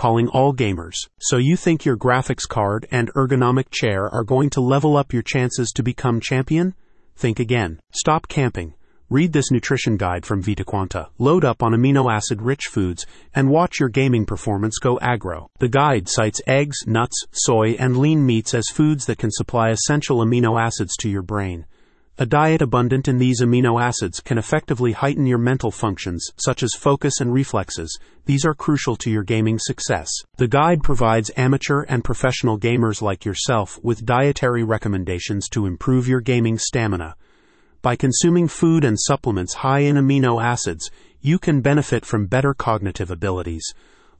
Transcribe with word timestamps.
calling 0.00 0.28
all 0.28 0.54
gamers. 0.54 0.96
So 1.18 1.36
you 1.36 1.56
think 1.56 1.84
your 1.84 1.98
graphics 1.98 2.48
card 2.48 2.86
and 2.90 3.12
ergonomic 3.12 3.66
chair 3.70 4.08
are 4.08 4.24
going 4.24 4.48
to 4.50 4.62
level 4.62 4.96
up 4.96 5.12
your 5.12 5.20
chances 5.20 5.70
to 5.72 5.82
become 5.82 6.20
champion? 6.20 6.74
Think 7.16 7.38
again. 7.38 7.80
Stop 7.92 8.26
camping. 8.26 8.72
Read 9.10 9.34
this 9.34 9.50
nutrition 9.50 9.98
guide 9.98 10.24
from 10.24 10.42
VitaQuanta. 10.42 11.08
Load 11.18 11.44
up 11.44 11.62
on 11.62 11.72
amino 11.72 12.10
acid 12.10 12.40
rich 12.40 12.62
foods 12.70 13.04
and 13.34 13.50
watch 13.50 13.78
your 13.78 13.90
gaming 13.90 14.24
performance 14.24 14.78
go 14.78 14.96
aggro. 15.02 15.48
The 15.58 15.68
guide 15.68 16.08
cites 16.08 16.40
eggs, 16.46 16.78
nuts, 16.86 17.26
soy, 17.32 17.72
and 17.72 17.98
lean 17.98 18.24
meats 18.24 18.54
as 18.54 18.68
foods 18.72 19.04
that 19.04 19.18
can 19.18 19.30
supply 19.30 19.68
essential 19.68 20.24
amino 20.24 20.58
acids 20.58 20.96
to 21.00 21.10
your 21.10 21.22
brain. 21.22 21.66
A 22.20 22.26
diet 22.26 22.60
abundant 22.60 23.08
in 23.08 23.16
these 23.16 23.40
amino 23.40 23.80
acids 23.80 24.20
can 24.20 24.36
effectively 24.36 24.92
heighten 24.92 25.24
your 25.24 25.38
mental 25.38 25.70
functions, 25.70 26.28
such 26.36 26.62
as 26.62 26.74
focus 26.78 27.18
and 27.18 27.32
reflexes. 27.32 27.98
These 28.26 28.44
are 28.44 28.52
crucial 28.52 28.94
to 28.96 29.10
your 29.10 29.22
gaming 29.22 29.58
success. 29.58 30.10
The 30.36 30.46
guide 30.46 30.82
provides 30.82 31.30
amateur 31.38 31.84
and 31.88 32.04
professional 32.04 32.58
gamers 32.58 33.00
like 33.00 33.24
yourself 33.24 33.82
with 33.82 34.04
dietary 34.04 34.62
recommendations 34.62 35.48
to 35.52 35.64
improve 35.64 36.06
your 36.06 36.20
gaming 36.20 36.58
stamina. 36.58 37.16
By 37.80 37.96
consuming 37.96 38.48
food 38.48 38.84
and 38.84 39.00
supplements 39.00 39.54
high 39.54 39.80
in 39.80 39.96
amino 39.96 40.44
acids, 40.44 40.90
you 41.22 41.38
can 41.38 41.62
benefit 41.62 42.04
from 42.04 42.26
better 42.26 42.52
cognitive 42.52 43.10
abilities, 43.10 43.72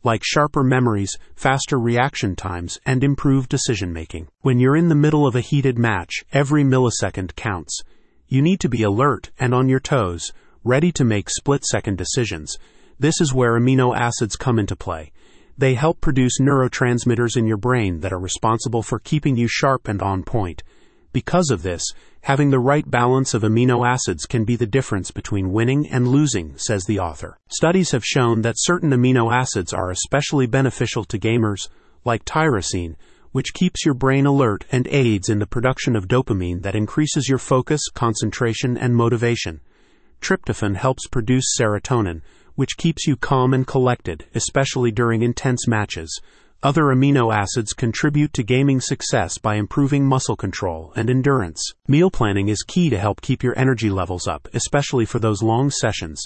like 0.03 0.23
sharper 0.25 0.65
memories, 0.65 1.19
faster 1.37 1.79
reaction 1.79 2.35
times, 2.35 2.81
and 2.87 3.05
improved 3.05 3.51
decision 3.51 3.93
making. 3.93 4.29
When 4.41 4.59
you're 4.59 4.77
in 4.77 4.89
the 4.89 4.95
middle 4.95 5.27
of 5.27 5.37
a 5.37 5.43
heated 5.43 5.79
match, 5.79 6.25
every 6.33 6.65
millisecond 6.65 7.37
counts. 7.37 7.83
You 8.33 8.43
need 8.43 8.61
to 8.61 8.69
be 8.69 8.85
alert 8.85 9.33
and 9.41 9.53
on 9.53 9.69
your 9.69 9.81
toes, 9.81 10.33
ready 10.63 10.93
to 10.93 11.05
make 11.05 11.29
split 11.29 11.65
second 11.65 11.99
decisions. 11.99 12.57
This 12.97 13.21
is 13.21 13.35
where 13.35 13.59
amino 13.59 13.93
acids 13.93 14.37
come 14.37 14.57
into 14.57 14.77
play. 14.77 15.11
They 15.59 15.75
help 15.75 16.01
produce 16.01 16.39
neurotransmitters 16.41 17.37
in 17.37 17.49
your 17.49 17.57
brain 17.57 17.99
that 18.03 18.13
are 18.13 18.21
responsible 18.21 18.85
for 18.85 19.01
keeping 19.01 19.37
you 19.37 19.49
sharp 19.49 19.89
and 19.89 20.01
on 20.01 20.23
point. 20.23 20.63
Because 21.13 21.51
of 21.51 21.65
this, 21.65 21.83
having 22.21 22.51
the 22.51 22.61
right 22.61 22.89
balance 22.89 23.35
of 23.35 23.43
amino 23.43 23.85
acids 23.85 24.27
can 24.27 24.45
be 24.45 24.55
the 24.55 24.65
difference 24.65 25.11
between 25.11 25.51
winning 25.51 25.89
and 25.89 26.07
losing, 26.07 26.57
says 26.57 26.85
the 26.85 27.01
author. 27.01 27.37
Studies 27.49 27.91
have 27.91 28.05
shown 28.05 28.43
that 28.43 28.55
certain 28.59 28.91
amino 28.91 29.35
acids 29.35 29.73
are 29.73 29.91
especially 29.91 30.47
beneficial 30.47 31.03
to 31.07 31.19
gamers, 31.19 31.69
like 32.05 32.25
tyrosine, 32.25 32.95
which 33.33 33.55
keeps 33.55 33.85
your 33.85 33.95
brain 33.95 34.27
alert 34.27 34.65
and 34.73 34.87
aids 34.89 35.29
in 35.29 35.39
the 35.39 35.47
production 35.47 35.95
of 35.95 36.09
dopamine 36.09 36.63
that 36.63 36.75
increases 36.75 37.29
your 37.29 37.39
focus, 37.39 37.89
concentration, 37.95 38.77
and 38.77 38.95
motivation. 38.95 39.61
Tryptophan 40.21 40.77
helps 40.77 41.07
produce 41.07 41.57
serotonin, 41.59 42.23
which 42.55 42.77
keeps 42.77 43.07
you 43.07 43.17
calm 43.17 43.55
and 43.55 43.67
collected, 43.67 44.27
especially 44.35 44.91
during 44.91 45.23
intense 45.23 45.67
matches. 45.67 46.21
Other 46.63 46.83
amino 46.83 47.35
acids 47.35 47.73
contribute 47.73 48.35
to 48.35 48.43
gaming 48.43 48.83
success 48.83 49.39
by 49.39 49.55
improving 49.55 50.05
muscle 50.05 50.37
control 50.37 50.93
and 50.95 51.09
endurance. 51.09 51.63
Meal 51.89 52.11
planning 52.11 52.49
is 52.49 52.63
key 52.63 52.91
to 52.91 52.99
help 52.99 53.23
keep 53.23 53.43
your 53.43 53.59
energy 53.59 53.89
levels 53.89 54.29
up, 54.29 54.47
especially 54.53 55.07
for 55.07 55.19
those 55.19 55.43
long 55.43 55.71
sessions. 55.71 56.23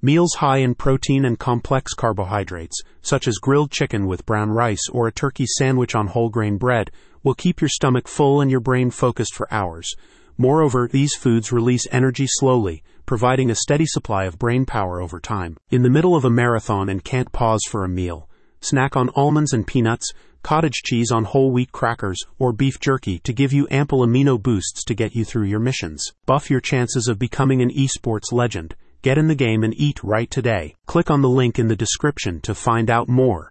Meals 0.00 0.34
high 0.34 0.58
in 0.58 0.74
protein 0.74 1.24
and 1.24 1.38
complex 1.38 1.92
carbohydrates, 1.92 2.80
such 3.02 3.26
as 3.26 3.38
grilled 3.38 3.70
chicken 3.70 4.06
with 4.06 4.24
brown 4.24 4.50
rice 4.50 4.88
or 4.92 5.08
a 5.08 5.12
turkey 5.12 5.44
sandwich 5.46 5.94
on 5.94 6.06
whole 6.06 6.28
grain 6.28 6.56
bread, 6.56 6.90
will 7.24 7.34
keep 7.34 7.60
your 7.60 7.68
stomach 7.68 8.06
full 8.06 8.40
and 8.40 8.50
your 8.50 8.60
brain 8.60 8.90
focused 8.90 9.34
for 9.34 9.52
hours. 9.52 9.94
Moreover, 10.36 10.86
these 10.86 11.14
foods 11.14 11.50
release 11.50 11.86
energy 11.90 12.26
slowly, 12.28 12.84
providing 13.06 13.50
a 13.50 13.56
steady 13.56 13.86
supply 13.86 14.24
of 14.24 14.38
brain 14.38 14.64
power 14.64 15.00
over 15.00 15.18
time. 15.18 15.56
In 15.70 15.82
the 15.82 15.90
middle 15.90 16.14
of 16.14 16.24
a 16.24 16.30
marathon 16.30 16.88
and 16.88 17.02
can't 17.02 17.32
pause 17.32 17.62
for 17.68 17.84
a 17.84 17.88
meal, 17.88 18.28
Snack 18.60 18.96
on 18.96 19.08
almonds 19.10 19.52
and 19.52 19.64
peanuts, 19.64 20.12
cottage 20.42 20.82
cheese 20.84 21.12
on 21.12 21.24
whole 21.24 21.52
wheat 21.52 21.70
crackers, 21.70 22.18
or 22.40 22.52
beef 22.52 22.80
jerky 22.80 23.20
to 23.20 23.32
give 23.32 23.52
you 23.52 23.68
ample 23.70 24.04
amino 24.04 24.40
boosts 24.40 24.82
to 24.84 24.94
get 24.94 25.14
you 25.14 25.24
through 25.24 25.44
your 25.44 25.60
missions. 25.60 26.12
Buff 26.26 26.50
your 26.50 26.60
chances 26.60 27.06
of 27.06 27.20
becoming 27.20 27.62
an 27.62 27.70
esports 27.70 28.32
legend. 28.32 28.74
Get 29.00 29.16
in 29.16 29.28
the 29.28 29.36
game 29.36 29.62
and 29.62 29.72
eat 29.76 30.02
right 30.02 30.28
today. 30.28 30.74
Click 30.86 31.08
on 31.08 31.22
the 31.22 31.28
link 31.28 31.56
in 31.56 31.68
the 31.68 31.76
description 31.76 32.40
to 32.40 32.52
find 32.52 32.90
out 32.90 33.08
more. 33.08 33.46